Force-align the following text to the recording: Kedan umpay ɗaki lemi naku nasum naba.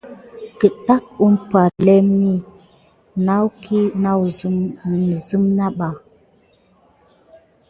Kedan 0.59 1.01
umpay 1.25 1.69
ɗaki 1.71 1.81
lemi 1.87 2.33
naku 3.25 3.77
nasum 4.89 5.43
naba. 5.57 5.89